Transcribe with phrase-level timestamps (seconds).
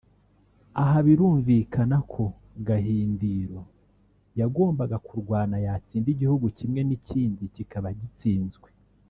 [0.81, 2.23] aha birumvikana ko
[2.67, 3.61] Gahindiro
[4.39, 8.69] yagombaga kurwana yatsinda igihugu kimwe n’ikindi kikaba gitsinzwe